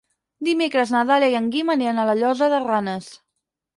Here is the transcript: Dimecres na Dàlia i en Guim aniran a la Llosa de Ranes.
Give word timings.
Dimecres 0.47 0.93
na 0.95 1.01
Dàlia 1.11 1.29
i 1.33 1.37
en 1.41 1.51
Guim 1.57 1.71
aniran 1.73 2.05
a 2.05 2.07
la 2.11 2.17
Llosa 2.23 2.49
de 2.55 2.63
Ranes. 2.67 3.11